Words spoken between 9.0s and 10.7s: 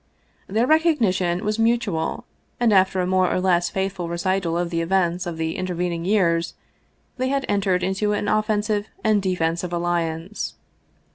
and defensive alliance.